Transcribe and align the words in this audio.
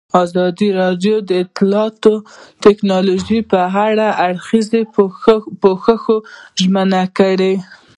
ازادي 0.23 0.69
راډیو 0.81 1.15
د 1.29 1.31
اطلاعاتی 1.43 2.15
تکنالوژي 2.65 3.39
په 3.51 3.57
اړه 3.87 4.07
د 4.09 4.13
هر 4.17 4.17
اړخیز 4.27 4.67
پوښښ 5.61 6.01
ژمنه 6.61 7.03
کړې. 7.17 7.53